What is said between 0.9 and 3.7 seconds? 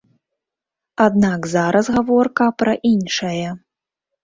Аднак зараз гаворка пра іншае.